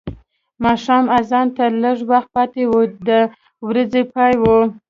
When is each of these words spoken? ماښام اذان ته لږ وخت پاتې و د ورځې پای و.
ماښام 0.63 1.05
اذان 1.17 1.47
ته 1.55 1.63
لږ 1.83 1.97
وخت 2.11 2.29
پاتې 2.35 2.63
و 2.67 2.73
د 3.07 3.09
ورځې 3.67 4.03
پای 4.13 4.33
و. 4.41 4.43